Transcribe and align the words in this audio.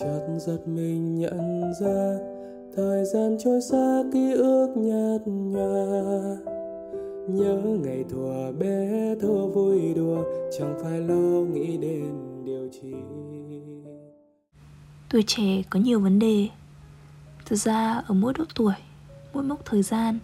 chợt 0.00 0.38
giật 0.38 0.58
mình 0.66 1.18
nhận 1.18 1.72
ra 1.80 2.18
thời 2.76 3.04
gian 3.04 3.36
trôi 3.44 3.60
xa, 3.60 4.02
ký 4.12 4.32
ức 4.32 4.74
nhạt 4.76 5.20
nhòa. 5.26 6.36
Nhớ 7.28 7.62
ngày 7.82 8.04
thuở 8.10 8.52
bé 8.52 9.14
thơ 9.20 9.46
vui 9.46 9.94
đùa, 9.94 10.24
chẳng 10.58 10.78
phải 10.82 11.00
lo 11.00 11.40
nghĩ 11.52 11.76
đến 11.76 12.14
điều 12.44 12.68
chi. 12.72 12.94
Tuổi 15.10 15.24
trẻ 15.26 15.62
có 15.70 15.80
nhiều 15.80 16.00
vấn 16.00 16.18
đề. 16.18 16.48
Thực 17.46 17.56
ra 17.56 18.02
ở 18.06 18.14
mỗi 18.14 18.32
độ 18.38 18.44
tuổi, 18.54 18.74
mỗi 19.32 19.42
mốc 19.42 19.64
thời 19.64 19.82
gian, 19.82 20.18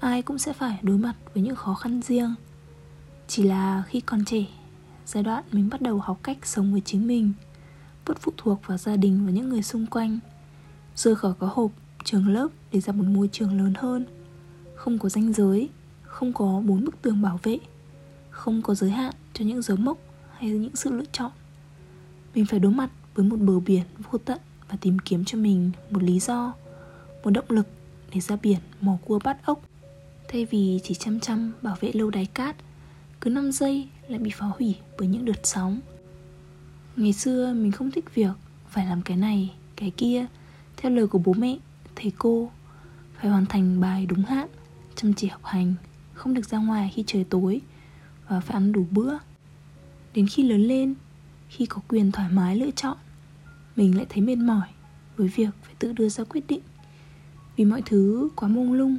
ai 0.00 0.22
cũng 0.22 0.38
sẽ 0.38 0.52
phải 0.52 0.78
đối 0.82 0.98
mặt 0.98 1.14
với 1.34 1.42
những 1.42 1.56
khó 1.56 1.74
khăn 1.74 2.00
riêng. 2.02 2.34
Chỉ 3.28 3.42
là 3.42 3.82
khi 3.86 4.00
còn 4.00 4.24
trẻ, 4.24 4.44
giai 5.06 5.22
đoạn 5.22 5.44
mình 5.52 5.68
bắt 5.70 5.80
đầu 5.80 5.98
học 5.98 6.18
cách 6.22 6.46
sống 6.46 6.72
với 6.72 6.82
chính 6.84 7.06
mình 7.06 7.32
bớt 8.10 8.20
phụ 8.20 8.32
thuộc 8.36 8.60
vào 8.66 8.78
gia 8.78 8.96
đình 8.96 9.26
và 9.26 9.32
những 9.32 9.48
người 9.48 9.62
xung 9.62 9.86
quanh. 9.86 10.18
Rời 10.96 11.16
khỏi 11.16 11.32
có 11.38 11.50
hộp, 11.52 11.70
trường 12.04 12.28
lớp 12.28 12.48
để 12.72 12.80
ra 12.80 12.92
một 12.92 13.04
môi 13.06 13.28
trường 13.32 13.58
lớn 13.58 13.72
hơn. 13.76 14.04
Không 14.74 14.98
có 14.98 15.08
ranh 15.08 15.32
giới, 15.32 15.68
không 16.02 16.32
có 16.32 16.62
bốn 16.66 16.84
bức 16.84 17.02
tường 17.02 17.22
bảo 17.22 17.40
vệ, 17.42 17.58
không 18.30 18.62
có 18.62 18.74
giới 18.74 18.90
hạn 18.90 19.14
cho 19.34 19.44
những 19.44 19.62
dấu 19.62 19.76
mốc 19.76 19.98
hay 20.38 20.50
những 20.50 20.76
sự 20.76 20.92
lựa 20.92 21.04
chọn. 21.12 21.30
Mình 22.34 22.46
phải 22.46 22.60
đối 22.60 22.72
mặt 22.72 22.90
với 23.14 23.26
một 23.26 23.36
bờ 23.36 23.60
biển 23.60 23.82
vô 24.10 24.18
tận 24.24 24.38
và 24.68 24.76
tìm 24.80 24.98
kiếm 24.98 25.24
cho 25.24 25.38
mình 25.38 25.70
một 25.90 26.02
lý 26.02 26.20
do, 26.20 26.52
một 27.24 27.30
động 27.30 27.44
lực 27.48 27.66
để 28.14 28.20
ra 28.20 28.36
biển 28.42 28.58
mò 28.80 28.96
cua 29.04 29.18
bắt 29.24 29.46
ốc. 29.46 29.60
Thay 30.28 30.44
vì 30.44 30.80
chỉ 30.82 30.94
chăm 30.94 31.20
chăm 31.20 31.52
bảo 31.62 31.76
vệ 31.80 31.90
lâu 31.92 32.10
đài 32.10 32.26
cát, 32.26 32.56
cứ 33.20 33.30
5 33.30 33.52
giây 33.52 33.88
lại 34.08 34.18
bị 34.18 34.30
phá 34.30 34.46
hủy 34.46 34.76
bởi 34.98 35.08
những 35.08 35.24
đợt 35.24 35.40
sóng 35.42 35.80
ngày 37.00 37.12
xưa 37.12 37.52
mình 37.52 37.72
không 37.72 37.90
thích 37.90 38.14
việc 38.14 38.32
phải 38.68 38.86
làm 38.86 39.02
cái 39.02 39.16
này, 39.16 39.52
cái 39.76 39.90
kia. 39.90 40.26
Theo 40.76 40.92
lời 40.92 41.06
của 41.06 41.18
bố 41.18 41.32
mẹ, 41.32 41.56
thầy 41.96 42.12
cô, 42.18 42.50
phải 43.14 43.30
hoàn 43.30 43.46
thành 43.46 43.80
bài 43.80 44.06
đúng 44.06 44.24
hạn, 44.24 44.48
chăm 44.94 45.14
chỉ 45.14 45.28
học 45.28 45.44
hành, 45.44 45.74
không 46.14 46.34
được 46.34 46.46
ra 46.46 46.58
ngoài 46.58 46.92
khi 46.94 47.04
trời 47.06 47.24
tối 47.24 47.60
và 48.28 48.40
phải 48.40 48.54
ăn 48.54 48.72
đủ 48.72 48.86
bữa. 48.90 49.18
Đến 50.14 50.26
khi 50.26 50.42
lớn 50.42 50.60
lên, 50.60 50.94
khi 51.48 51.66
có 51.66 51.80
quyền 51.88 52.12
thoải 52.12 52.28
mái 52.28 52.56
lựa 52.56 52.70
chọn, 52.70 52.96
mình 53.76 53.96
lại 53.96 54.06
thấy 54.08 54.22
mệt 54.22 54.36
mỏi 54.36 54.68
với 55.16 55.28
việc 55.28 55.50
phải 55.62 55.74
tự 55.78 55.92
đưa 55.92 56.08
ra 56.08 56.24
quyết 56.24 56.46
định. 56.48 56.62
Vì 57.56 57.64
mọi 57.64 57.82
thứ 57.86 58.28
quá 58.36 58.48
mông 58.48 58.72
lung, 58.72 58.98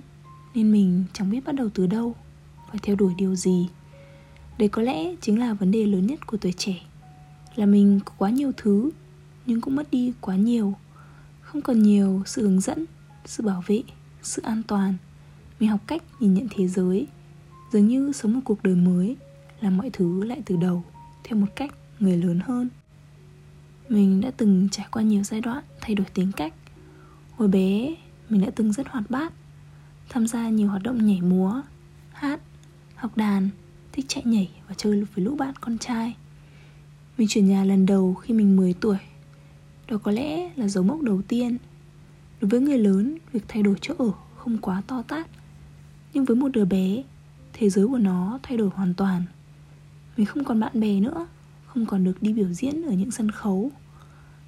nên 0.55 0.71
mình 0.71 1.03
chẳng 1.13 1.31
biết 1.31 1.45
bắt 1.45 1.55
đầu 1.55 1.69
từ 1.73 1.87
đâu 1.87 2.15
phải 2.69 2.79
theo 2.83 2.95
đuổi 2.95 3.13
điều 3.17 3.35
gì. 3.35 3.69
Đây 4.57 4.69
có 4.69 4.81
lẽ 4.81 5.15
chính 5.21 5.39
là 5.39 5.53
vấn 5.53 5.71
đề 5.71 5.85
lớn 5.85 6.07
nhất 6.07 6.27
của 6.27 6.37
tuổi 6.37 6.53
trẻ 6.57 6.81
là 7.55 7.65
mình 7.65 7.99
có 8.05 8.13
quá 8.17 8.29
nhiều 8.29 8.51
thứ, 8.57 8.89
nhưng 9.45 9.61
cũng 9.61 9.75
mất 9.75 9.91
đi 9.91 10.13
quá 10.21 10.35
nhiều. 10.35 10.73
Không 11.41 11.61
còn 11.61 11.83
nhiều 11.83 12.23
sự 12.25 12.41
hướng 12.41 12.61
dẫn, 12.61 12.85
sự 13.25 13.43
bảo 13.43 13.63
vệ, 13.67 13.83
sự 14.21 14.41
an 14.41 14.61
toàn. 14.67 14.93
Mình 15.59 15.69
học 15.69 15.79
cách 15.87 16.03
nhìn 16.19 16.33
nhận 16.33 16.47
thế 16.49 16.67
giới. 16.67 17.07
Dường 17.71 17.87
như 17.87 18.11
sống 18.11 18.33
một 18.33 18.41
cuộc 18.45 18.63
đời 18.63 18.75
mới 18.75 19.15
làm 19.61 19.77
mọi 19.77 19.89
thứ 19.89 20.23
lại 20.23 20.41
từ 20.45 20.55
đầu, 20.55 20.83
theo 21.23 21.39
một 21.39 21.47
cách 21.55 21.75
người 21.99 22.17
lớn 22.17 22.39
hơn. 22.43 22.69
Mình 23.89 24.21
đã 24.21 24.31
từng 24.37 24.67
trải 24.71 24.87
qua 24.91 25.03
nhiều 25.03 25.23
giai 25.23 25.41
đoạn 25.41 25.63
thay 25.81 25.95
đổi 25.95 26.07
tính 26.13 26.31
cách. 26.31 26.53
Hồi 27.37 27.47
bé, 27.47 27.95
mình 28.29 28.41
đã 28.41 28.51
từng 28.55 28.73
rất 28.73 28.87
hoạt 28.87 29.09
bát, 29.09 29.33
tham 30.09 30.27
gia 30.27 30.49
nhiều 30.49 30.67
hoạt 30.67 30.83
động 30.83 31.05
nhảy 31.05 31.21
múa, 31.21 31.61
hát, 32.11 32.39
học 32.95 33.17
đàn, 33.17 33.49
thích 33.91 34.05
chạy 34.07 34.23
nhảy 34.25 34.51
và 34.67 34.73
chơi 34.77 35.03
với 35.15 35.25
lũ 35.25 35.35
bạn 35.35 35.53
con 35.61 35.77
trai 35.77 36.15
mình 37.21 37.27
chuyển 37.27 37.47
nhà 37.47 37.63
lần 37.63 37.85
đầu 37.85 38.13
khi 38.13 38.33
mình 38.33 38.55
10 38.55 38.73
tuổi. 38.73 38.97
Đó 39.87 39.97
có 39.97 40.11
lẽ 40.11 40.51
là 40.55 40.67
dấu 40.67 40.83
mốc 40.83 41.01
đầu 41.01 41.21
tiên. 41.27 41.57
Đối 42.41 42.49
với 42.49 42.59
người 42.59 42.77
lớn, 42.77 43.17
việc 43.31 43.43
thay 43.47 43.63
đổi 43.63 43.75
chỗ 43.81 43.93
ở 43.97 44.11
không 44.37 44.57
quá 44.57 44.81
to 44.87 45.01
tát. 45.01 45.27
Nhưng 46.13 46.25
với 46.25 46.35
một 46.35 46.49
đứa 46.51 46.65
bé, 46.65 47.03
thế 47.53 47.69
giới 47.69 47.87
của 47.87 47.97
nó 47.97 48.39
thay 48.43 48.57
đổi 48.57 48.69
hoàn 48.69 48.93
toàn. 48.93 49.23
Mình 50.17 50.25
không 50.25 50.43
còn 50.43 50.59
bạn 50.59 50.79
bè 50.79 50.99
nữa 50.99 51.27
Không 51.65 51.85
còn 51.85 52.03
được 52.03 52.21
đi 52.21 52.33
biểu 52.33 52.53
diễn 52.53 52.81
ở 52.81 52.93
những 52.93 53.11
sân 53.11 53.31
khấu. 53.31 53.71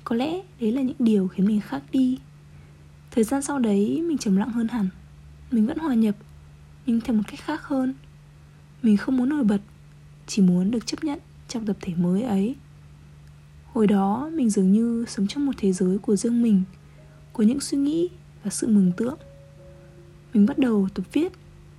Có 0.03 0.15
lẽ 0.15 0.41
đấy 0.59 0.71
là 0.71 0.81
những 0.81 0.97
điều 0.99 1.27
khiến 1.27 1.47
mình 1.47 1.61
khác 1.61 1.83
đi. 1.91 2.19
Thời 3.11 3.23
gian 3.23 3.41
sau 3.41 3.59
đấy 3.59 4.01
mình 4.01 4.17
trầm 4.17 4.35
lặng 4.35 4.49
hơn 4.49 4.67
hẳn. 4.67 4.89
Mình 5.51 5.67
vẫn 5.67 5.77
hòa 5.77 5.93
nhập 5.93 6.15
Nhưng 6.85 7.01
theo 7.01 7.15
một 7.15 7.23
cách 7.27 7.39
khác 7.39 7.63
hơn. 7.63 7.93
Mình 8.83 8.97
không 8.97 9.17
muốn 9.17 9.29
nổi 9.29 9.43
bật 9.43 9.61
Chỉ 10.27 10.41
muốn 10.41 10.71
được 10.71 10.85
chấp 10.85 11.03
nhận 11.03 11.19
trong 11.53 11.65
tập 11.65 11.77
thể 11.81 11.93
mới 11.97 12.23
ấy 12.23 12.55
hồi 13.73 13.87
đó 13.87 14.29
mình 14.33 14.49
dường 14.49 14.71
như 14.71 15.05
sống 15.07 15.27
trong 15.27 15.45
một 15.45 15.53
thế 15.57 15.73
giới 15.73 15.97
của 15.97 16.15
riêng 16.15 16.41
mình 16.41 16.63
của 17.33 17.43
những 17.43 17.59
suy 17.59 17.77
nghĩ 17.77 18.09
và 18.43 18.49
sự 18.49 18.67
mừng 18.67 18.91
tượng 18.97 19.17
mình 20.33 20.45
bắt 20.45 20.57
đầu 20.57 20.87
tập 20.93 21.03
viết 21.13 21.31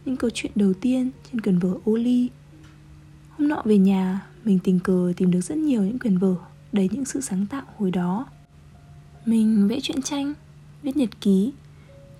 những 0.04 0.16
câu 0.16 0.30
chuyện 0.34 0.52
đầu 0.54 0.72
tiên 0.74 1.10
trên 1.32 1.40
quyển 1.40 1.58
vở 1.58 1.74
Oli. 1.90 2.28
Hôm 3.30 3.48
nọ 3.48 3.62
về 3.64 3.78
nhà, 3.78 4.26
mình 4.44 4.58
tình 4.64 4.80
cờ 4.80 5.12
tìm 5.16 5.30
được 5.30 5.40
rất 5.40 5.58
nhiều 5.58 5.82
những 5.82 5.98
quyển 5.98 6.18
vở 6.18 6.34
đầy 6.72 6.88
những 6.92 7.04
sự 7.04 7.20
sáng 7.20 7.46
tạo 7.46 7.62
hồi 7.76 7.90
đó. 7.90 8.26
Mình 9.26 9.68
vẽ 9.68 9.80
truyện 9.82 10.02
tranh, 10.02 10.34
viết 10.82 10.96
nhật 10.96 11.20
ký, 11.20 11.52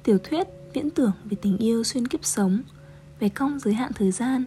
tiểu 0.03 0.19
thuyết, 0.19 0.47
viễn 0.75 0.91
tưởng 0.91 1.13
về 1.25 1.37
tình 1.43 1.59
yêu 1.59 1.85
xuyên 1.85 2.09
kiếp 2.09 2.25
sống, 2.25 2.63
về 3.21 3.29
cong 3.29 3.59
giới 3.59 3.75
hạn 3.75 3.93
thời 3.95 4.11
gian, 4.11 4.45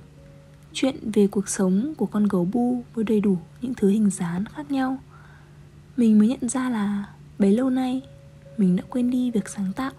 chuyện 0.74 1.12
về 1.12 1.28
cuộc 1.28 1.50
sống 1.50 1.94
của 1.98 2.06
con 2.06 2.28
gấu 2.28 2.46
bu 2.46 2.84
với 2.94 3.04
đầy 3.04 3.22
đủ 3.22 3.38
những 3.62 3.74
thứ 3.74 3.90
hình 3.90 4.10
dáng 4.10 4.46
khác 4.46 4.72
nhau. 4.72 4.98
Mình 5.98 6.20
mới 6.20 6.28
nhận 6.28 6.50
ra 6.50 6.70
là 6.70 7.06
bấy 7.40 7.52
lâu 7.52 7.70
nay 7.70 8.02
mình 8.58 8.76
đã 8.76 8.84
quên 8.90 9.10
đi 9.10 9.32
việc 9.32 9.50
sáng 9.50 9.74
tạo. 9.76 9.92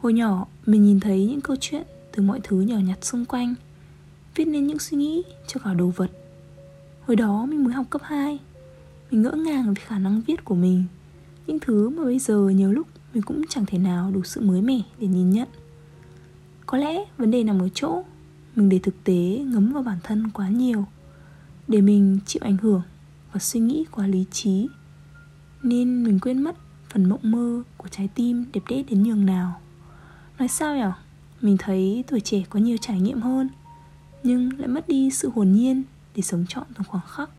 Hồi 0.00 0.12
nhỏ, 0.12 0.46
mình 0.66 0.84
nhìn 0.84 1.00
thấy 1.00 1.26
những 1.26 1.40
câu 1.40 1.56
chuyện 1.60 1.82
từ 2.12 2.22
mọi 2.22 2.40
thứ 2.44 2.60
nhỏ 2.60 2.76
nhặt 2.78 3.04
xung 3.04 3.24
quanh, 3.24 3.54
viết 4.34 4.44
nên 4.44 4.66
những 4.66 4.78
suy 4.78 4.96
nghĩ 4.96 5.22
cho 5.46 5.60
cả 5.64 5.74
đồ 5.74 5.92
vật. 5.96 6.10
Hồi 7.06 7.16
đó 7.16 7.46
mình 7.46 7.64
mới 7.64 7.72
học 7.74 7.86
cấp 7.90 8.02
2 8.04 8.38
mình 9.10 9.22
ngỡ 9.22 9.30
ngàng 9.30 9.74
về 9.74 9.82
khả 9.86 9.98
năng 9.98 10.20
viết 10.26 10.44
của 10.44 10.54
mình. 10.54 10.84
Những 11.46 11.58
thứ 11.60 11.88
mà 11.88 12.04
bây 12.04 12.18
giờ 12.18 12.48
nhiều 12.48 12.72
lúc 12.72 12.86
mình 13.14 13.22
cũng 13.22 13.42
chẳng 13.48 13.66
thể 13.66 13.78
nào 13.78 14.10
đủ 14.10 14.22
sự 14.24 14.40
mới 14.40 14.62
mẻ 14.62 14.80
để 14.98 15.06
nhìn 15.06 15.30
nhận. 15.30 15.48
Có 16.66 16.78
lẽ 16.78 17.04
vấn 17.18 17.30
đề 17.30 17.44
nằm 17.44 17.58
ở 17.58 17.68
chỗ 17.74 18.02
mình 18.56 18.68
để 18.68 18.78
thực 18.78 19.04
tế 19.04 19.44
ngấm 19.46 19.72
vào 19.72 19.82
bản 19.82 19.98
thân 20.02 20.30
quá 20.30 20.48
nhiều, 20.48 20.86
để 21.68 21.80
mình 21.80 22.18
chịu 22.26 22.40
ảnh 22.44 22.56
hưởng 22.56 22.82
và 23.32 23.40
suy 23.40 23.60
nghĩ 23.60 23.84
quá 23.90 24.06
lý 24.06 24.24
trí. 24.30 24.68
Nên 25.62 26.04
mình 26.04 26.18
quên 26.20 26.42
mất 26.42 26.56
phần 26.90 27.08
mộng 27.08 27.20
mơ 27.22 27.62
của 27.76 27.88
trái 27.88 28.08
tim 28.14 28.44
đẹp 28.52 28.60
đẽ 28.68 28.82
đến 28.82 29.02
nhường 29.02 29.26
nào. 29.26 29.60
Nói 30.38 30.48
sao 30.48 30.76
nhở? 30.76 30.92
Mình 31.40 31.56
thấy 31.58 32.04
tuổi 32.06 32.20
trẻ 32.20 32.42
có 32.50 32.60
nhiều 32.60 32.76
trải 32.80 33.00
nghiệm 33.00 33.20
hơn, 33.20 33.48
nhưng 34.22 34.58
lại 34.58 34.68
mất 34.68 34.88
đi 34.88 35.10
sự 35.10 35.30
hồn 35.34 35.52
nhiên 35.52 35.82
để 36.16 36.22
sống 36.22 36.44
trọn 36.48 36.64
từng 36.74 36.86
khoảng 36.88 37.06
khắc. 37.08 37.30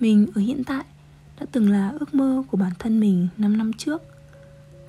Mình 0.00 0.26
ở 0.34 0.40
hiện 0.40 0.64
tại 0.64 0.84
đã 1.40 1.46
từng 1.52 1.70
là 1.70 1.92
ước 2.00 2.14
mơ 2.14 2.42
của 2.50 2.56
bản 2.56 2.72
thân 2.78 3.00
mình 3.00 3.28
5 3.38 3.56
năm 3.56 3.72
trước. 3.72 4.02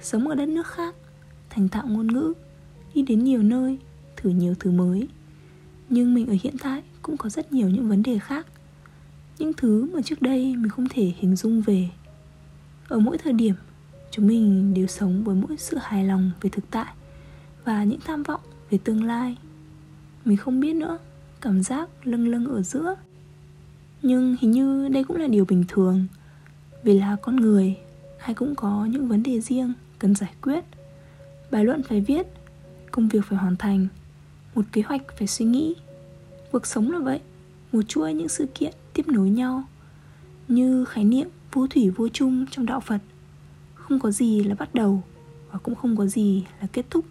Sống 0.02 0.28
ở 0.28 0.36
đất 0.36 0.50
nước 0.50 0.68
khác, 0.68 0.96
thành 1.50 1.70
thạo 1.70 1.88
ngôn 1.88 2.08
ngữ, 2.08 2.34
đi 2.94 3.02
đến 3.02 3.24
nhiều 3.24 3.44
nơi, 3.44 3.78
thử 4.16 4.30
nhiều 4.30 4.56
thứ 4.60 4.72
mới. 4.72 5.08
Nhưng 5.90 6.14
mình 6.14 6.28
ở 6.28 6.36
hiện 6.44 6.56
tại 6.60 6.84
cũng 7.02 7.18
có 7.18 7.30
rất 7.30 7.54
nhiều 7.54 7.70
những 7.70 7.90
vấn 7.90 8.04
đề 8.04 8.20
khác. 8.20 8.48
Những 9.38 9.54
thứ 9.54 9.90
mà 9.94 10.02
trước 10.02 10.22
đây 10.22 10.56
mình 10.56 10.70
không 10.70 10.88
thể 10.90 11.14
hình 11.18 11.36
dung 11.36 11.62
về. 11.62 11.90
Ở 12.88 13.00
mỗi 13.00 13.18
thời 13.18 13.34
điểm, 13.34 13.56
chúng 14.12 14.28
mình 14.28 14.74
đều 14.74 14.88
sống 14.88 15.24
với 15.24 15.36
mỗi 15.36 15.58
sự 15.58 15.78
hài 15.82 16.06
lòng 16.06 16.32
về 16.42 16.50
thực 16.50 16.72
tại 16.72 16.94
Và 17.66 17.84
những 17.84 18.00
tham 18.06 18.24
vọng 18.24 18.42
về 18.70 18.78
tương 18.84 19.04
lai. 19.04 19.38
Mình 20.26 20.38
không 20.38 20.60
biết 20.60 20.76
nữa, 20.76 20.98
cảm 21.42 21.64
giác 21.64 21.90
lâng 22.04 22.28
lâng 22.28 22.46
ở 22.46 22.62
giữa 22.62 22.96
nhưng 24.02 24.36
hình 24.42 24.52
như 24.52 24.88
đây 24.88 25.04
cũng 25.04 25.18
là 25.18 25.28
điều 25.28 25.46
bình 25.46 25.64
thường. 25.68 26.06
Vì 26.84 27.00
là 27.00 27.18
con 27.22 27.36
người, 27.36 27.78
ai 28.20 28.34
cũng 28.34 28.56
có 28.56 28.86
những 28.86 29.08
vấn 29.08 29.24
đề 29.24 29.42
riêng 29.42 29.74
cần 30.00 30.16
giải 30.16 30.34
quyết. 30.42 30.64
Bài 31.52 31.66
luận 31.66 31.84
phải 31.84 32.02
viết, 32.02 32.28
công 32.92 33.08
việc 33.08 33.26
phải 33.26 33.38
hoàn 33.38 33.56
thành, 33.56 33.88
một 34.56 34.66
kế 34.72 34.82
hoạch 34.82 35.02
phải 35.18 35.28
suy 35.28 35.46
nghĩ. 35.46 35.76
Cuộc 36.52 36.66
sống 36.66 36.92
là 36.92 37.00
vậy, 37.00 37.20
một 37.72 37.82
chuỗi 37.88 38.14
những 38.14 38.30
sự 38.30 38.46
kiện 38.46 38.74
tiếp 38.94 39.08
nối 39.08 39.30
nhau, 39.30 39.64
như 40.48 40.86
khái 40.86 41.04
niệm 41.04 41.28
vô 41.54 41.68
thủy 41.68 41.90
vô 41.90 42.10
chung 42.10 42.46
trong 42.52 42.66
đạo 42.66 42.80
phật. 42.80 43.02
Không 43.74 44.00
có 44.00 44.12
gì 44.12 44.44
là 44.44 44.56
bắt 44.56 44.76
đầu 44.76 45.04
và 45.52 45.60
cũng 45.60 45.76
không 45.76 45.98
có 45.98 46.06
gì 46.06 46.46
là 46.62 46.68
kết 46.74 46.86
thúc. 46.90 47.06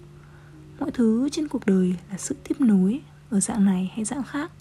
Mọi 0.80 0.90
thứ 0.90 1.28
trên 1.32 1.48
cuộc 1.48 1.66
đời 1.66 1.94
là 2.10 2.18
sự 2.18 2.36
tiếp 2.48 2.60
nối 2.60 3.00
ở 3.30 3.40
dạng 3.40 3.64
này 3.64 3.92
hay 3.94 4.04
dạng 4.04 4.22
khác 4.22 4.52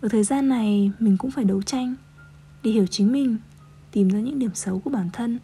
ở 0.00 0.08
thời 0.08 0.24
gian 0.24 0.48
này, 0.48 0.90
mình 0.98 1.16
cũng 1.16 1.30
phải 1.30 1.44
đấu 1.44 1.62
tranh 1.62 1.94
để 2.62 2.70
hiểu 2.70 2.86
chính 2.86 3.12
mình, 3.12 3.36
tìm 3.92 4.08
ra 4.08 4.20
những 4.20 4.38
điểm 4.38 4.54
xấu 4.54 4.78
của 4.78 4.90
bản 4.90 5.10
thân 5.12 5.38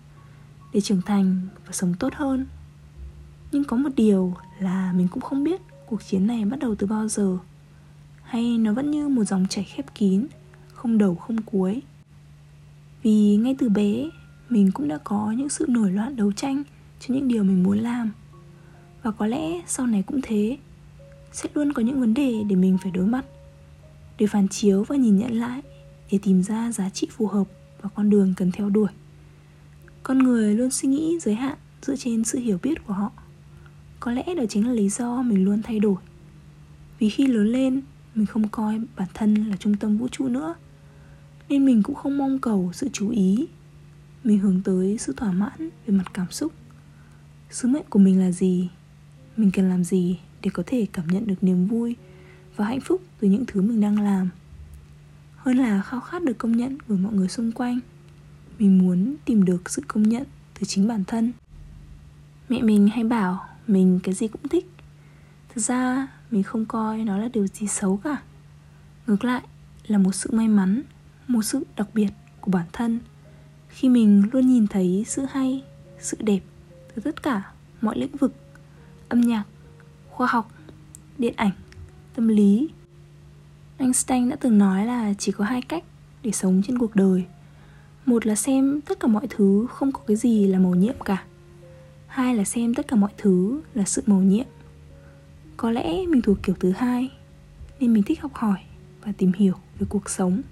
để 0.72 0.80
trưởng 0.80 1.02
thành 1.02 1.40
và 1.66 1.72
sống 1.72 1.94
tốt 1.98 2.14
hơn. 2.14 2.46
Nhưng 3.52 3.64
có 3.64 3.76
một 3.76 3.88
điều 3.96 4.34
là 4.58 4.92
mình 4.92 5.08
cũng 5.08 5.20
không 5.20 5.44
biết 5.44 5.60
cuộc 5.86 6.02
chiến 6.04 6.26
này 6.26 6.44
bắt 6.44 6.58
đầu 6.58 6.74
từ 6.74 6.86
bao 6.86 7.08
giờ, 7.08 7.38
hay 8.22 8.58
nó 8.58 8.72
vẫn 8.72 8.90
như 8.90 9.08
một 9.08 9.24
dòng 9.24 9.46
chảy 9.50 9.64
khép 9.64 9.94
kín, 9.94 10.26
không 10.72 10.98
đầu, 10.98 11.14
không 11.14 11.42
cuối. 11.42 11.82
Vì 13.02 13.36
ngay 13.36 13.56
từ 13.58 13.68
bé, 13.68 14.10
mình 14.48 14.70
cũng 14.72 14.88
đã 14.88 14.98
có 15.04 15.34
những 15.36 15.48
sự 15.48 15.66
nổi 15.68 15.92
loạn 15.92 16.16
đấu 16.16 16.32
tranh 16.32 16.62
cho 17.00 17.14
những 17.14 17.28
điều 17.28 17.44
mình 17.44 17.62
muốn 17.62 17.78
làm. 17.78 18.12
Và 19.02 19.10
có 19.10 19.26
lẽ 19.26 19.62
sau 19.66 19.86
này 19.86 20.02
cũng 20.06 20.20
thế, 20.22 20.58
sẽ 21.32 21.48
luôn 21.54 21.72
có 21.72 21.82
những 21.82 22.00
vấn 22.00 22.14
đề 22.14 22.44
để 22.48 22.56
mình 22.56 22.78
phải 22.82 22.90
đối 22.92 23.06
mặt 23.06 23.24
để 24.18 24.26
phản 24.26 24.48
chiếu 24.48 24.84
và 24.84 24.96
nhìn 24.96 25.18
nhận 25.18 25.32
lại, 25.32 25.62
để 26.12 26.18
tìm 26.22 26.42
ra 26.42 26.72
giá 26.72 26.90
trị 26.90 27.08
phù 27.10 27.26
hợp 27.26 27.46
và 27.82 27.90
con 27.94 28.10
đường 28.10 28.34
cần 28.36 28.52
theo 28.52 28.70
đuổi. 28.70 28.88
Con 30.02 30.18
người 30.18 30.54
luôn 30.54 30.70
suy 30.70 30.88
nghĩ 30.88 31.18
giới 31.20 31.34
hạn 31.34 31.58
dựa 31.82 31.96
trên 31.96 32.24
sự 32.24 32.38
hiểu 32.38 32.58
biết 32.62 32.86
của 32.86 32.92
họ. 32.92 33.12
Có 34.00 34.12
lẽ 34.12 34.34
đó 34.36 34.44
chính 34.48 34.66
là 34.66 34.72
lý 34.72 34.88
do 34.88 35.22
mình 35.22 35.44
luôn 35.44 35.62
thay 35.62 35.80
đổi. 35.80 35.96
Vì 36.98 37.10
khi 37.10 37.26
lớn 37.26 37.46
lên, 37.46 37.80
mình 38.14 38.26
không 38.26 38.48
coi 38.48 38.80
bản 38.96 39.08
thân 39.14 39.34
là 39.34 39.56
trung 39.56 39.76
tâm 39.76 39.98
vũ 39.98 40.08
trụ 40.08 40.28
nữa, 40.28 40.54
nên 41.48 41.64
mình 41.64 41.82
cũng 41.82 41.94
không 41.94 42.18
mong 42.18 42.38
cầu 42.38 42.70
sự 42.74 42.88
chú 42.92 43.10
ý. 43.10 43.46
Mình 44.24 44.38
hướng 44.38 44.60
tới 44.64 44.98
sự 44.98 45.14
thỏa 45.16 45.32
mãn 45.32 45.70
về 45.86 45.94
mặt 45.94 46.14
cảm 46.14 46.30
xúc. 46.30 46.52
Sứ 47.50 47.68
mệnh 47.68 47.84
của 47.90 47.98
mình 47.98 48.20
là 48.20 48.30
gì? 48.30 48.68
Mình 49.36 49.50
cần 49.50 49.68
làm 49.68 49.84
gì 49.84 50.18
để 50.42 50.50
có 50.50 50.62
thể 50.66 50.86
cảm 50.92 51.06
nhận 51.06 51.26
được 51.26 51.44
niềm 51.44 51.66
vui 51.66 51.96
và 52.56 52.64
hạnh 52.64 52.80
phúc 52.80 53.02
từ 53.20 53.28
những 53.28 53.44
thứ 53.46 53.62
mình 53.62 53.80
đang 53.80 54.00
làm. 54.00 54.28
Hơn 55.36 55.56
là 55.56 55.82
khao 55.82 56.00
khát 56.00 56.22
được 56.22 56.38
công 56.38 56.56
nhận 56.56 56.80
của 56.80 56.96
mọi 56.96 57.12
người 57.12 57.28
xung 57.28 57.52
quanh. 57.52 57.80
Mình 58.58 58.78
muốn 58.78 59.16
tìm 59.24 59.44
được 59.44 59.70
sự 59.70 59.82
công 59.88 60.02
nhận 60.02 60.24
từ 60.54 60.66
chính 60.66 60.88
bản 60.88 61.04
thân. 61.04 61.32
Mẹ 62.48 62.62
mình 62.62 62.88
hay 62.88 63.04
bảo 63.04 63.46
mình 63.66 64.00
cái 64.02 64.14
gì 64.14 64.28
cũng 64.28 64.48
thích. 64.48 64.66
Thực 65.54 65.60
ra, 65.60 66.08
mình 66.30 66.42
không 66.42 66.64
coi 66.64 67.04
nó 67.04 67.18
là 67.18 67.28
điều 67.32 67.46
gì 67.46 67.66
xấu 67.66 67.96
cả. 67.96 68.22
Ngược 69.06 69.24
lại, 69.24 69.42
là 69.86 69.98
một 69.98 70.14
sự 70.14 70.30
may 70.32 70.48
mắn, 70.48 70.82
một 71.28 71.42
sự 71.42 71.64
đặc 71.76 71.88
biệt 71.94 72.10
của 72.40 72.50
bản 72.50 72.66
thân. 72.72 73.00
Khi 73.68 73.88
mình 73.88 74.22
luôn 74.32 74.46
nhìn 74.46 74.66
thấy 74.66 75.04
sự 75.08 75.26
hay, 75.30 75.62
sự 75.98 76.16
đẹp 76.20 76.40
từ 76.94 77.02
tất 77.02 77.22
cả 77.22 77.52
mọi 77.80 77.98
lĩnh 77.98 78.16
vực, 78.16 78.34
âm 79.08 79.20
nhạc, 79.20 79.44
khoa 80.10 80.26
học, 80.26 80.52
điện 81.18 81.34
ảnh 81.36 81.50
tâm 82.14 82.28
lý. 82.28 82.68
Einstein 83.78 84.28
đã 84.28 84.36
từng 84.36 84.58
nói 84.58 84.86
là 84.86 85.14
chỉ 85.18 85.32
có 85.32 85.44
hai 85.44 85.62
cách 85.62 85.84
để 86.22 86.32
sống 86.32 86.62
trên 86.66 86.78
cuộc 86.78 86.96
đời. 86.96 87.24
Một 88.06 88.26
là 88.26 88.34
xem 88.34 88.80
tất 88.80 89.00
cả 89.00 89.08
mọi 89.08 89.26
thứ 89.30 89.66
không 89.70 89.92
có 89.92 90.00
cái 90.06 90.16
gì 90.16 90.46
là 90.46 90.58
màu 90.58 90.74
nhiệm 90.74 90.94
cả. 91.04 91.24
Hai 92.06 92.34
là 92.34 92.44
xem 92.44 92.74
tất 92.74 92.88
cả 92.88 92.96
mọi 92.96 93.10
thứ 93.16 93.60
là 93.74 93.84
sự 93.84 94.02
màu 94.06 94.20
nhiệm. 94.20 94.46
Có 95.56 95.70
lẽ 95.70 96.06
mình 96.06 96.22
thuộc 96.22 96.38
kiểu 96.42 96.54
thứ 96.60 96.70
hai, 96.70 97.10
nên 97.80 97.92
mình 97.92 98.02
thích 98.02 98.20
học 98.20 98.34
hỏi 98.34 98.58
và 99.04 99.12
tìm 99.18 99.32
hiểu 99.32 99.54
về 99.78 99.86
cuộc 99.90 100.10
sống 100.10 100.42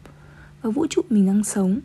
và 0.63 0.71
vũ 0.71 0.87
trụ 0.91 1.03
mình 1.11 1.27
đang 1.27 1.45
sống, 1.45 1.81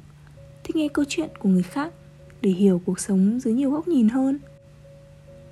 thích 0.63 0.75
nghe 0.75 0.87
câu 0.87 1.05
chuyện 1.07 1.29
của 1.39 1.49
người 1.49 1.63
khác 1.63 1.93
để 2.41 2.49
hiểu 2.49 2.81
cuộc 2.85 2.99
sống 2.99 3.39
dưới 3.39 3.53
nhiều 3.53 3.71
góc 3.71 3.87
nhìn 3.87 4.09
hơn. 4.09 4.39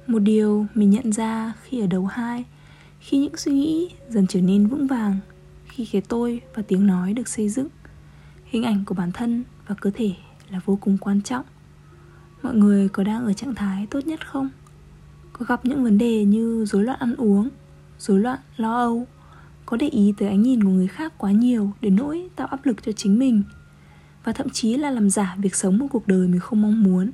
Một 0.07 0.19
điều 0.19 0.65
mình 0.73 0.89
nhận 0.89 1.11
ra 1.11 1.53
khi 1.63 1.81
ở 1.81 1.87
đầu 1.87 2.05
hai 2.05 2.45
khi 3.05 3.17
những 3.17 3.37
suy 3.37 3.51
nghĩ 3.51 3.89
dần 4.09 4.27
trở 4.27 4.41
nên 4.41 4.67
vững 4.67 4.87
vàng, 4.87 5.17
khi 5.65 5.85
cái 5.85 6.01
tôi 6.01 6.41
và 6.55 6.63
tiếng 6.67 6.87
nói 6.87 7.13
được 7.13 7.27
xây 7.27 7.49
dựng. 7.49 7.67
Hình 8.45 8.63
ảnh 8.63 8.83
của 8.85 8.95
bản 8.95 9.11
thân 9.11 9.43
và 9.67 9.75
cơ 9.81 9.91
thể 9.93 10.11
là 10.49 10.59
vô 10.65 10.77
cùng 10.81 10.97
quan 10.97 11.21
trọng. 11.21 11.45
Mọi 12.41 12.55
người 12.55 12.89
có 12.89 13.03
đang 13.03 13.25
ở 13.25 13.33
trạng 13.33 13.55
thái 13.55 13.87
tốt 13.91 14.07
nhất 14.07 14.27
không? 14.27 14.49
Có 15.33 15.45
gặp 15.45 15.65
những 15.65 15.83
vấn 15.83 15.97
đề 15.97 16.25
như 16.25 16.65
rối 16.65 16.83
loạn 16.83 16.99
ăn 16.99 17.15
uống, 17.15 17.49
rối 17.99 18.19
loạn 18.19 18.39
lo 18.57 18.77
âu? 18.77 19.07
Có 19.65 19.77
để 19.77 19.87
ý 19.87 20.13
tới 20.17 20.29
ánh 20.29 20.41
nhìn 20.41 20.63
của 20.63 20.69
người 20.69 20.87
khác 20.87 21.13
quá 21.17 21.31
nhiều 21.31 21.71
đến 21.81 21.95
nỗi 21.95 22.29
tạo 22.35 22.47
áp 22.47 22.65
lực 22.65 22.83
cho 22.83 22.91
chính 22.91 23.19
mình? 23.19 23.43
Và 24.23 24.31
thậm 24.31 24.49
chí 24.49 24.77
là 24.77 24.91
làm 24.91 25.09
giả 25.09 25.35
việc 25.37 25.55
sống 25.55 25.77
một 25.77 25.87
cuộc 25.91 26.07
đời 26.07 26.27
mình 26.27 26.39
không 26.39 26.61
mong 26.61 26.83
muốn? 26.83 27.11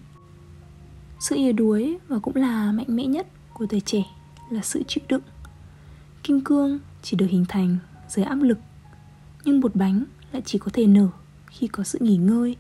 Sự 1.20 1.36
yếu 1.36 1.54
đuối 1.54 1.98
và 2.08 2.20
cũng 2.20 2.36
là 2.36 2.72
mạnh 2.72 2.96
mẽ 2.96 3.06
nhất 3.06 3.28
của 3.54 3.66
tuổi 3.66 3.80
trẻ 3.80 4.04
là 4.52 4.62
sự 4.62 4.84
chịu 4.88 5.04
đựng 5.10 5.22
kim 6.24 6.42
cương 6.42 6.80
chỉ 7.02 7.18
được 7.18 7.28
hình 7.30 7.46
thành 7.50 7.78
dưới 8.08 8.26
áp 8.26 8.36
lực, 8.36 8.58
nhưng 9.44 9.60
bột 9.60 9.76
bánh 9.76 10.04
lại 10.32 10.42
chỉ 10.46 10.60
có 10.60 10.72
thể 10.74 10.88
nở 10.88 11.08
khi 11.48 11.68
có 11.68 11.84
sự 11.84 12.00
nghỉ 12.02 12.18
ngơi. 12.18 12.56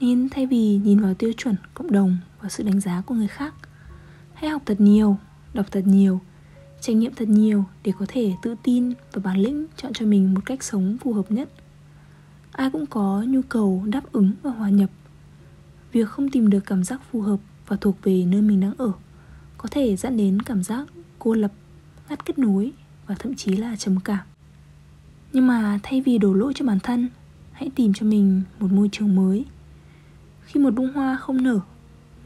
Nên 0.00 0.28
thay 0.28 0.46
vì 0.46 0.80
nhìn 0.84 1.00
vào 1.00 1.14
tiêu 1.14 1.32
chuẩn 1.36 1.56
cộng 1.74 1.92
đồng 1.92 2.18
và 2.40 2.48
sự 2.48 2.62
đánh 2.62 2.80
giá 2.80 3.02
của 3.06 3.14
người 3.14 3.28
khác, 3.28 3.54
hãy 4.34 4.50
học 4.50 4.62
thật 4.66 4.80
nhiều, 4.80 5.16
đọc 5.54 5.66
thật 5.70 5.86
nhiều, 5.86 6.20
trải 6.80 6.96
nghiệm 6.96 7.14
thật 7.14 7.28
nhiều 7.28 7.64
để 7.84 7.92
có 7.98 8.06
thể 8.08 8.32
tự 8.42 8.54
tin 8.62 8.92
và 9.12 9.22
bản 9.24 9.38
lĩnh 9.38 9.66
chọn 9.76 9.92
cho 9.92 10.06
mình 10.06 10.34
một 10.34 10.40
cách 10.44 10.62
sống 10.62 10.96
phù 11.00 11.12
hợp 11.12 11.30
nhất. 11.30 11.48
Ai 12.52 12.70
cũng 12.70 12.86
có 12.86 13.24
nhu 13.28 13.40
cầu 13.48 13.84
đáp 13.86 14.12
ứng 14.12 14.32
và 14.42 14.50
hòa 14.50 14.70
nhập. 14.70 14.90
Việc 15.92 16.08
không 16.08 16.30
tìm 16.30 16.50
được 16.50 16.60
cảm 16.66 16.84
giác 16.84 17.00
phù 17.12 17.20
hợp 17.20 17.40
và 17.66 17.76
thuộc 17.80 17.96
về 18.02 18.24
nơi 18.24 18.42
mình 18.42 18.60
đang 18.60 18.74
ở 18.78 18.92
có 19.58 19.68
thể 19.70 19.96
dẫn 19.96 20.16
đến 20.16 20.42
cảm 20.42 20.62
giác 20.62 20.88
cô 21.18 21.34
lập 21.34 21.52
ngắt 22.08 22.24
kết 22.24 22.38
nối 22.38 22.72
và 23.06 23.14
thậm 23.14 23.34
chí 23.34 23.56
là 23.56 23.76
trầm 23.76 24.00
cảm. 24.00 24.26
Nhưng 25.32 25.46
mà 25.46 25.78
thay 25.82 26.00
vì 26.00 26.18
đổ 26.18 26.34
lỗi 26.34 26.52
cho 26.56 26.66
bản 26.66 26.80
thân, 26.80 27.08
hãy 27.52 27.70
tìm 27.74 27.92
cho 27.92 28.06
mình 28.06 28.42
một 28.60 28.72
môi 28.72 28.88
trường 28.92 29.14
mới. 29.14 29.44
Khi 30.44 30.60
một 30.60 30.74
bông 30.74 30.92
hoa 30.92 31.16
không 31.16 31.42
nở, 31.42 31.60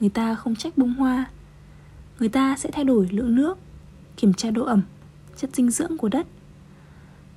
người 0.00 0.08
ta 0.08 0.34
không 0.34 0.56
trách 0.56 0.78
bông 0.78 0.94
hoa. 0.94 1.26
Người 2.18 2.28
ta 2.28 2.56
sẽ 2.56 2.70
thay 2.72 2.84
đổi 2.84 3.08
lượng 3.10 3.34
nước, 3.34 3.58
kiểm 4.16 4.34
tra 4.34 4.50
độ 4.50 4.64
ẩm, 4.64 4.82
chất 5.36 5.50
dinh 5.56 5.70
dưỡng 5.70 5.98
của 5.98 6.08
đất. 6.08 6.26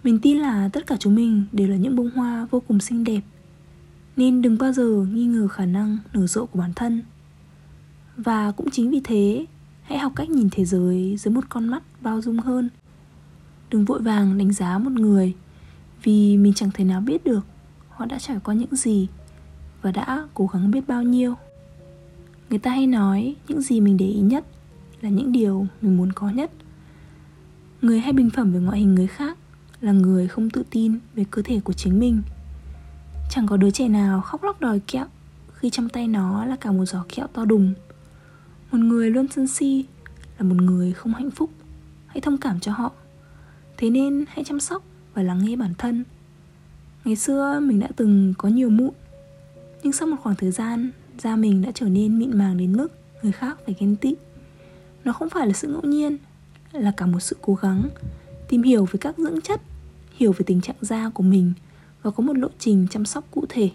Mình 0.04 0.20
tin 0.20 0.38
là 0.38 0.70
tất 0.74 0.88
cả 0.88 0.98
chúng 1.00 1.16
mình 1.16 1.44
đều 1.52 1.68
là 1.68 1.76
những 1.76 1.96
bông 1.96 2.10
hoa 2.10 2.48
vô 2.52 2.60
cùng 2.68 2.80
xinh 2.80 3.04
đẹp, 3.04 3.22
nên 4.16 4.42
đừng 4.42 4.58
bao 4.58 4.74
giờ 4.74 5.06
nghi 5.12 5.26
ngờ 5.26 5.48
khả 5.48 5.66
năng 5.66 5.98
nở 6.14 6.28
rộ 6.28 6.45
của 6.45 6.60
bản 6.60 6.74
thân. 6.76 7.02
Và 8.18 8.52
cũng 8.52 8.69
chính 8.69 8.90
vì 8.90 9.02
thế 9.04 9.45
hãy 9.92 10.00
học 10.00 10.14
cách 10.16 10.30
nhìn 10.30 10.50
thế 10.52 10.66
giới 10.66 11.18
dưới 11.18 11.33
một 11.33 11.44
con 11.50 11.68
mắt 11.68 11.83
bao 12.02 12.21
dung 12.21 12.40
hơn. 12.40 12.69
Đừng 13.69 13.86
vội 13.86 14.02
vàng 14.02 14.38
đánh 14.38 14.54
giá 14.54 14.78
một 14.78 14.92
người, 14.92 15.33
vì 16.04 16.38
mình 16.38 16.54
chẳng 16.54 16.69
thể 16.74 16.83
nào 16.83 17.02
biết 17.02 17.24
được 17.24 17.45
họ 17.90 18.06
đã 18.06 18.19
trải 18.19 18.38
qua 18.44 18.54
những 18.54 18.76
gì 18.76 19.07
và 19.81 19.92
đã 19.92 20.28
cố 20.33 20.48
gắng 20.54 20.71
biết 20.71 20.88
bao 20.88 21.04
nhiêu. 21.04 21.36
Người 22.50 22.60
ta 22.60 22.71
hay 22.71 22.88
nói, 22.88 23.36
những 23.48 23.62
gì 23.62 23.80
mình 23.80 23.98
để 23.98 24.06
ý 24.06 24.19
nhất 24.19 24.45
là 25.02 25.10
những 25.10 25.31
điều 25.31 25.68
mình 25.81 25.98
muốn 25.98 26.14
có 26.14 26.30
nhất. 26.30 26.52
Người 27.81 28.00
hay 28.00 28.14
bình 28.14 28.30
phẩm 28.30 28.54
về 28.54 28.60
ngoại 28.60 28.80
hình 28.80 28.95
người 28.95 29.07
khác 29.07 29.38
là 29.81 29.92
người 29.92 30.28
không 30.28 30.50
tự 30.50 30.64
tin 30.69 31.00
về 31.16 31.26
cơ 31.31 31.42
thể 31.42 31.60
của 31.60 31.74
chính 31.74 32.00
mình. 32.00 32.21
Chẳng 33.30 33.48
có 33.48 33.57
đứa 33.57 33.71
trẻ 33.71 33.88
nào 33.88 34.21
khóc 34.21 34.44
lóc 34.44 34.62
đòi 34.62 34.80
kẹo 34.80 35.06
khi 35.54 35.69
trong 35.69 35.90
tay 35.90 36.07
nó 36.07 36.45
là 36.45 36.56
cả 36.56 36.71
một 36.71 36.86
giỏ 36.86 37.06
kẹo 37.10 37.28
to 37.28 37.45
đùng 37.45 37.74
một 38.71 38.78
người 38.78 39.09
luôn 39.09 39.28
sân 39.35 39.47
si 39.47 39.85
là 40.40 40.45
một 40.45 40.56
người 40.56 40.94
không 40.94 41.13
hạnh 41.13 41.31
phúc. 41.31 41.49
Hãy 42.07 42.21
thông 42.21 42.37
cảm 42.37 42.59
cho 42.59 42.71
họ. 42.71 42.92
Thế 43.78 43.90
nên 43.90 44.25
hãy 44.28 44.44
chăm 44.44 44.59
sóc 44.59 44.83
và 45.13 45.23
lắng 45.23 45.45
nghe 45.45 45.56
bản 45.56 45.73
thân. 45.78 46.04
Ngày 47.06 47.16
xưa 47.16 47.59
mình 47.59 47.80
đã 47.80 47.87
từng 47.95 48.33
có 48.37 48.49
nhiều 48.49 48.69
mụn, 48.69 48.92
nhưng 49.83 49.94
sau 49.94 50.07
một 50.07 50.18
khoảng 50.21 50.35
thời 50.35 50.51
gian, 50.51 50.92
da 51.18 51.35
mình 51.35 51.61
đã 51.61 51.71
trở 51.73 51.90
nên 51.90 52.19
mịn 52.19 52.37
màng 52.37 52.57
đến 52.57 52.78
mức 52.78 52.87
người 53.23 53.31
khác 53.31 53.59
phải 53.66 53.75
ghen 53.80 53.95
tị. 53.95 54.16
Nó 55.04 55.13
không 55.13 55.30
phải 55.30 55.47
là 55.47 55.54
sự 55.54 55.68
ngẫu 55.68 55.81
nhiên, 55.81 56.18
là 56.71 56.94
cả 56.97 57.06
một 57.06 57.19
sự 57.19 57.37
cố 57.42 57.56
gắng 57.56 57.90
tìm 58.49 58.63
hiểu 58.63 58.85
về 58.85 58.97
các 59.01 59.18
dưỡng 59.18 59.42
chất, 59.42 59.61
hiểu 60.11 60.31
về 60.31 60.44
tình 60.45 60.61
trạng 60.61 60.75
da 60.81 61.09
của 61.09 61.23
mình 61.23 61.54
và 62.01 62.11
có 62.11 62.23
một 62.23 62.37
lộ 62.37 62.49
trình 62.59 62.87
chăm 62.90 63.06
sóc 63.06 63.28
cụ 63.31 63.45
thể. 63.49 63.69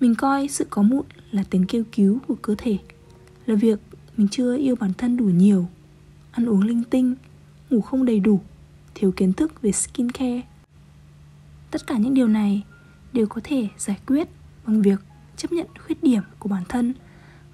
Mình 0.00 0.14
coi 0.14 0.48
sự 0.48 0.66
có 0.70 0.82
mụn 0.82 1.04
là 1.30 1.44
tiếng 1.50 1.66
kêu 1.66 1.84
cứu 1.92 2.18
của 2.26 2.34
cơ 2.42 2.54
thể, 2.58 2.78
là 3.46 3.54
việc 3.54 3.78
mình 4.16 4.28
chưa 4.30 4.56
yêu 4.56 4.76
bản 4.76 4.92
thân 4.98 5.16
đủ 5.16 5.24
nhiều. 5.24 5.68
Ăn 6.30 6.46
uống 6.46 6.62
linh 6.62 6.84
tinh, 6.84 7.14
ngủ 7.70 7.80
không 7.80 8.04
đầy 8.04 8.20
đủ, 8.20 8.40
thiếu 8.94 9.12
kiến 9.12 9.32
thức 9.32 9.62
về 9.62 9.72
skincare. 9.72 10.40
Tất 11.70 11.86
cả 11.86 11.98
những 11.98 12.14
điều 12.14 12.28
này 12.28 12.62
đều 13.12 13.26
có 13.26 13.40
thể 13.44 13.68
giải 13.78 13.98
quyết 14.06 14.28
bằng 14.66 14.82
việc 14.82 15.00
chấp 15.36 15.52
nhận 15.52 15.66
khuyết 15.86 16.02
điểm 16.02 16.22
của 16.38 16.48
bản 16.48 16.62
thân 16.68 16.94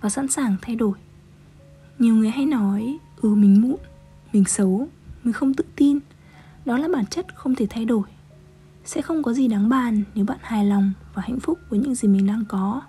và 0.01 0.09
sẵn 0.09 0.29
sàng 0.29 0.57
thay 0.63 0.77
đổi. 0.77 0.99
Nhiều 1.99 2.15
người 2.15 2.31
hay 2.31 2.47
nói 2.47 2.99
ừ 3.21 3.35
mình 3.35 3.61
mụn, 3.61 3.77
mình 4.33 4.45
xấu, 4.45 4.89
mình 5.25 5.33
không 5.33 5.55
tự 5.55 5.65
tin. 5.77 5.99
Đó 6.65 6.79
là 6.79 6.89
bản 6.93 7.07
chất 7.07 7.27
không 7.35 7.55
thể 7.55 7.67
thay 7.71 7.85
đổi. 7.85 8.03
Sẽ 8.85 9.03
không 9.03 9.23
có 9.23 9.33
gì 9.33 9.49
đáng 9.49 9.69
bàn 9.69 10.03
nếu 10.15 10.25
bạn 10.25 10.39
hài 10.43 10.65
lòng 10.65 10.93
và 11.15 11.23
hạnh 11.23 11.41
phúc 11.41 11.59
với 11.69 11.79
những 11.79 11.95
gì 11.95 12.09
mình 12.09 12.27
đang 12.27 12.45
có. 12.49 12.83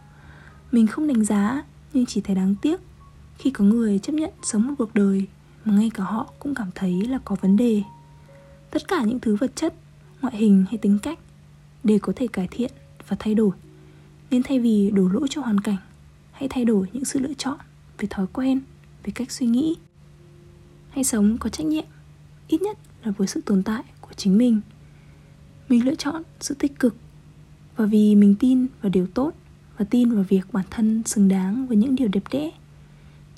Mình 0.72 0.88
không 0.88 1.08
đánh 1.08 1.26
giá 1.26 1.64
nhưng 1.94 2.06
chỉ 2.06 2.22
thấy 2.22 2.36
đáng 2.36 2.56
tiếc 2.62 2.82
khi 3.40 3.52
có 3.52 3.66
người 3.66 4.00
chấp 4.00 4.14
nhận 4.14 4.32
sống 4.44 4.68
một 4.68 4.74
cuộc 4.78 4.94
đời 4.94 5.28
mà 5.66 5.74
ngay 5.74 5.92
cả 5.94 6.04
họ 6.04 6.34
cũng 6.40 6.56
cảm 6.56 6.70
thấy 6.76 7.02
là 7.06 7.20
có 7.26 7.36
vấn 7.42 7.58
đề. 7.58 7.84
Tất 8.72 8.88
cả 8.88 9.04
những 9.04 9.20
thứ 9.20 9.36
vật 9.36 9.52
chất, 9.56 9.74
ngoại 10.22 10.38
hình 10.38 10.66
hay 10.70 10.78
tính 10.78 11.00
cách 11.02 11.20
đều 11.84 12.00
có 12.02 12.14
thể 12.16 12.28
cải 12.28 12.48
thiện 12.52 12.72
và 13.08 13.18
thay 13.20 13.36
đổi. 13.36 13.52
Nên 14.32 14.44
thay 14.44 14.60
vì 14.60 14.92
đổ 14.92 15.08
lỗi 15.08 15.28
cho 15.30 15.42
hoàn 15.42 15.60
cảnh, 15.60 15.78
hãy 16.32 16.50
thay 16.50 16.66
đổi 16.66 16.88
những 16.94 17.06
sự 17.06 17.20
lựa 17.20 17.34
chọn 17.38 17.58
về 17.98 18.08
thói 18.10 18.28
quen, 18.34 18.62
về 19.04 19.12
cách 19.16 19.32
suy 19.32 19.48
nghĩ. 19.48 19.76
Hãy 20.90 21.04
sống 21.04 21.38
có 21.38 21.50
trách 21.50 21.68
nhiệm, 21.68 21.86
ít 22.48 22.62
nhất 22.62 22.78
là 23.04 23.12
với 23.12 23.28
sự 23.28 23.42
tồn 23.42 23.64
tại 23.64 23.84
của 24.02 24.14
chính 24.16 24.38
mình. 24.38 24.62
Mình 25.70 25.86
lựa 25.86 25.96
chọn 25.96 26.24
sự 26.40 26.56
tích 26.56 26.80
cực 26.80 26.96
và 27.76 27.86
vì 27.86 28.16
mình 28.16 28.36
tin 28.40 28.68
vào 28.82 28.90
điều 28.90 29.08
tốt 29.08 29.32
và 29.78 29.86
tin 29.90 30.12
vào 30.12 30.26
việc 30.30 30.54
bản 30.54 30.66
thân 30.70 31.04
xứng 31.06 31.28
đáng 31.28 31.68
với 31.68 31.78
những 31.78 31.96
điều 31.96 32.08
đẹp 32.08 32.24
đẽ 32.32 32.52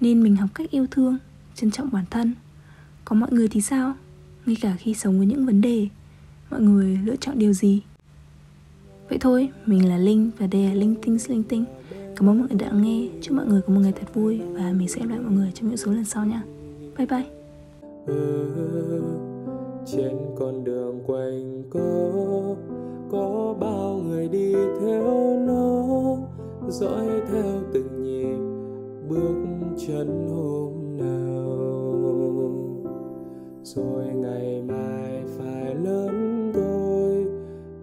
nên 0.02 0.24
mình 0.24 0.36
học 0.36 0.50
cách 0.54 0.72
yêu 0.72 0.88
thương 0.92 1.18
trân 1.56 1.72
trọng 1.72 1.90
bản 1.92 2.06
thân. 2.10 2.34
Có 3.06 3.16
mọi 3.16 3.32
người 3.32 3.48
thì 3.48 3.62
sao? 3.62 3.94
Ngay 4.46 4.58
cả 4.62 4.76
khi 4.80 4.94
sống 4.94 5.18
với 5.18 5.28
những 5.28 5.46
vấn 5.46 5.62
đề 5.62 5.88
mọi 6.52 6.62
người 6.62 7.00
lựa 7.06 7.16
chọn 7.16 7.40
điều 7.40 7.54
gì? 7.54 7.82
Vậy 9.10 9.18
thôi 9.22 9.50
mình 9.66 9.90
là 9.90 9.98
linh 9.98 10.32
và 10.38 10.48
đây 10.48 10.68
là 10.68 10.74
linh 10.74 10.96
tinh 11.02 11.18
linh 11.28 11.44
tinh. 11.44 11.66
Cảm 12.16 12.30
ơn 12.30 12.40
mọi 12.40 12.48
người 12.48 12.60
đã 12.60 12.72
nghe. 12.72 13.08
Chúc 13.22 13.38
mọi 13.38 13.46
người 13.46 13.62
có 13.62 13.74
một 13.74 13.80
ngày 13.82 13.94
thật 14.00 14.14
vui 14.14 14.42
và 14.54 14.74
mình 14.78 14.88
sẽ 14.88 15.00
gặp 15.00 15.10
lại 15.10 15.20
mọi 15.20 15.32
người 15.32 15.52
trong 15.56 15.68
những 15.68 15.78
số 15.78 15.92
lần 15.92 16.06
sau 16.06 16.26
nha. 16.26 16.44
Bye 16.98 17.08
bye. 17.08 17.26
Ừ, 18.06 18.48
trên 19.86 20.18
con 20.40 20.64
đường 20.64 21.00
quanh 21.08 21.64
có 21.70 22.12
có 23.12 23.56
bao 23.60 23.98
người 23.98 24.28
đi 24.28 24.54
theo 24.54 25.40
nó 25.48 25.86
dõi 26.70 27.08
theo 27.32 27.62
từng 27.74 28.04
nhịp 28.04 28.38
bước 29.10 29.41
chân 29.88 30.28
hôm 30.30 30.98
nào. 30.98 31.52
Rồi 33.64 34.06
ngày 34.06 34.62
mai 34.68 35.24
phải 35.38 35.76
lớn 35.76 36.52
tôi 36.54 37.26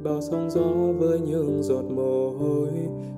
bao 0.03 0.21
sóng 0.21 0.51
gió 0.51 0.93
với 0.99 1.21
những 1.21 1.63
giọt 1.63 1.85
mồ 1.91 2.31
hôi 2.31 2.69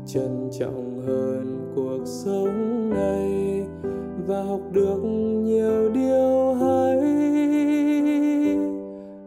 trân 0.06 0.48
trọng 0.58 1.00
hơn 1.06 1.72
cuộc 1.76 2.00
sống 2.04 2.90
này. 2.90 3.62
Và 4.26 4.42
học 4.42 4.60
được 4.72 5.00
nhiều 5.44 5.90
điều 5.90 6.54
hay, 6.54 7.00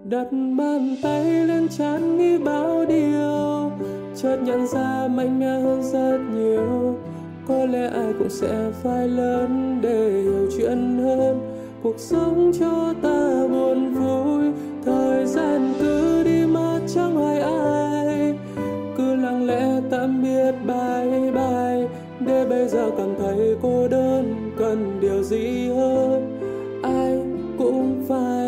đặt 0.03 0.27
bàn 0.57 0.95
tay 1.03 1.45
lên 1.47 1.67
trán 1.69 2.17
nghĩ 2.17 2.37
bao 2.37 2.85
điều, 2.85 3.71
chợt 4.15 4.37
nhận 4.45 4.67
ra 4.67 5.07
mạnh 5.07 5.39
mẽ 5.39 5.59
hơn 5.59 5.83
rất 5.83 6.17
nhiều 6.35 6.95
có 7.53 7.65
lẽ 7.65 7.87
ai 7.87 8.13
cũng 8.19 8.29
sẽ 8.29 8.71
phải 8.83 9.07
lớn 9.07 9.79
để 9.81 10.21
hiểu 10.23 10.49
chuyện 10.57 10.97
hơn. 11.03 11.39
Cuộc 11.83 11.99
sống 11.99 12.51
cho 12.59 12.93
ta 13.01 13.47
buồn 13.51 13.93
vui, 13.93 14.51
thời 14.85 15.25
gian 15.25 15.73
cứ 15.79 16.23
đi 16.23 16.45
mà 16.45 16.79
chẳng 16.95 17.15
hỏi 17.15 17.39
ai. 17.39 18.37
Cứ 18.97 19.15
lặng 19.15 19.45
lẽ 19.47 19.81
tạm 19.91 20.23
biệt, 20.23 20.51
bye 20.67 21.31
bye. 21.31 21.87
Để 22.19 22.45
bây 22.49 22.67
giờ 22.67 22.91
cảm 22.97 23.15
thấy 23.19 23.55
cô 23.61 23.87
đơn, 23.87 24.51
cần 24.57 24.97
điều 25.01 25.23
gì 25.23 25.67
hơn? 25.67 26.39
Ai 26.83 27.19
cũng 27.57 28.03
phải 28.07 28.42